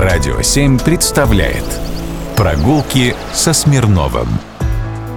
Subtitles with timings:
[0.00, 1.62] Радио 7 представляет
[2.34, 4.28] Прогулки со Смирновым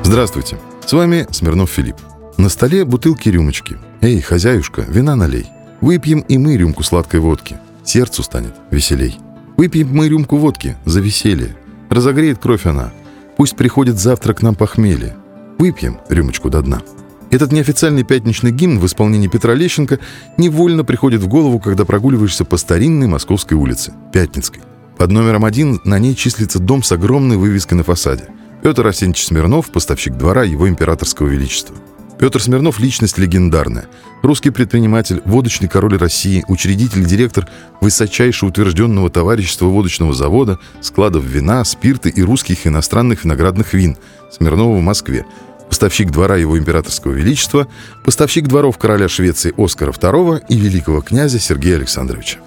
[0.04, 1.96] Здравствуйте, с вами Смирнов Филипп.
[2.38, 3.78] На столе бутылки рюмочки.
[4.02, 5.48] Эй, хозяюшка, вина налей.
[5.80, 7.56] Выпьем и мы рюмку сладкой водки.
[7.86, 9.18] Сердцу станет веселей.
[9.56, 11.56] Выпьем мы рюмку водки за веселье.
[11.90, 12.92] Разогреет кровь она.
[13.38, 15.16] Пусть приходит завтра к нам похмелье.
[15.60, 16.82] Выпьем рюмочку до дна.
[17.32, 20.00] Этот неофициальный пятничный гимн в исполнении Петра Лещенко
[20.38, 24.62] невольно приходит в голову, когда прогуливаешься по старинной московской улице, Пятницкой.
[24.98, 28.28] Под номером один на ней числится дом с огромной вывеской на фасаде.
[28.62, 31.76] Петр Арсеньевич Смирнов, поставщик двора его императорского величества.
[32.20, 33.88] Петр Смирнов– личность легендарная.
[34.22, 37.50] Русский предприниматель, водочный король России, учредитель и директор
[37.82, 43.98] высочайше утвержденного товарищества водочного завода, складов вина, спирта и русских и иностранных виноградных вин
[44.32, 45.26] Смирнова в Москве–
[45.74, 47.68] поставщик двора его императорского величества,
[48.06, 52.38] поставщик дворов короля Швеции Оскара II и великого князя Сергея Александровича.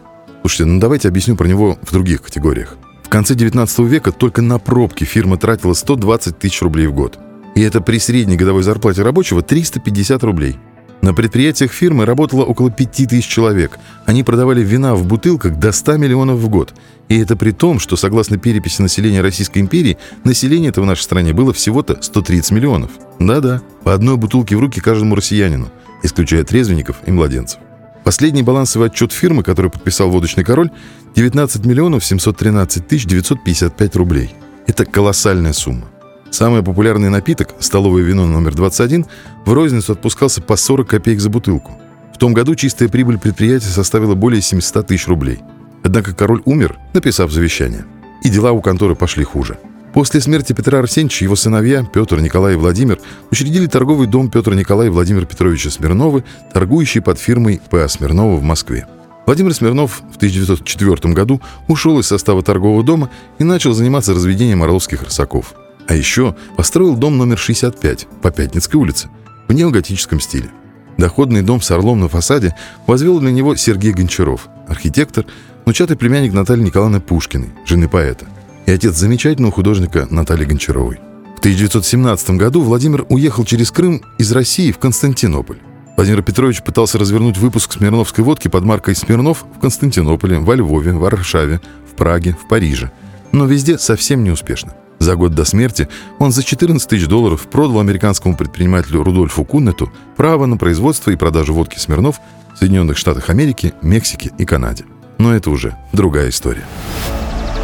[0.46, 2.76] Слушайте, ну давайте объясню про него в других категориях.
[3.02, 7.18] В конце 19 века только на пробки фирма тратила 120 тысяч рублей в год.
[7.56, 10.56] И это при средней годовой зарплате рабочего 350 рублей–
[11.02, 13.78] на предприятиях фирмы работало около 5000 человек.
[14.06, 16.74] Они продавали вина в бутылках до 100 миллионов в год.
[17.08, 21.32] И это при том, что, согласно переписи населения Российской империи, население этого в нашей стране
[21.32, 22.90] было всего-то 130 миллионов.
[23.20, 25.68] Да-да, по одной бутылке в руки каждому россиянину,
[26.02, 27.60] исключая трезвенников и младенцев.
[28.06, 30.70] Последний балансовый отчет фирмы, который подписал водочный король,
[31.16, 34.32] 19 миллионов 713 тысяч 955 рублей.
[34.68, 35.88] Это колоссальная сумма.
[36.30, 39.06] Самый популярный напиток, столовое вино номер 21,
[39.44, 41.80] в розницу отпускался по 40 копеек за бутылку.
[42.14, 45.40] В том году чистая прибыль предприятия составила более 700 тысяч рублей.
[45.82, 47.86] Однако король умер, написав завещание.
[48.22, 49.58] И дела у конторы пошли хуже.
[49.96, 54.88] После смерти Петра Арсеньевича его сыновья Петр, Николай и Владимир учредили торговый дом Петра Николая
[54.88, 57.88] и Владимира Петровича Смирновы, торгующий под фирмой П.А.
[57.88, 58.86] Смирнова в Москве.
[59.26, 65.02] Владимир Смирнов в 1904 году ушел из состава торгового дома и начал заниматься разведением орловских
[65.02, 65.54] рысаков–
[65.88, 69.08] а еще построил дом номер 65 по Пятницкой улице
[69.48, 70.50] в неоготическом стиле.
[70.98, 72.54] Доходный дом с орлом на фасаде
[72.86, 75.26] возвел для него Сергей Гончаров, архитектор,
[75.64, 78.26] внучатый племянник Натальи Николаевны Пушкиной, жены поэта,
[78.66, 80.98] и отец замечательного художника Натальи Гончаровой.
[81.36, 85.58] В 1917 году Владимир уехал через Крым из России в Константинополь.
[85.96, 90.98] Владимир Петрович пытался развернуть выпуск смирновской водки под маркой «Смирнов» в Константинополе, во Львове, в
[90.98, 91.60] Варшаве,
[91.90, 92.90] в Праге, в Париже.
[93.32, 94.74] Но везде совсем неуспешно.
[94.98, 95.88] За год до смерти
[96.18, 101.54] он за 14 тысяч долларов продал американскому предпринимателю Рудольфу Куннету право на производство и продажу
[101.54, 102.20] водки Смирнов
[102.54, 104.84] в Соединенных Штатах Америки, Мексике и Канаде.
[105.18, 106.64] Но это уже другая история.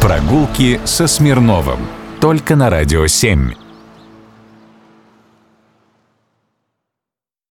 [0.03, 1.79] Прогулки со Смирновым.
[2.19, 3.62] Только на «Радио 7».